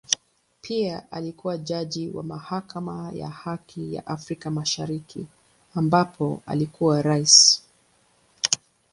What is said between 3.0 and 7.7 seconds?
ya Haki ya Afrika Mashariki ambapo alikuwa Rais.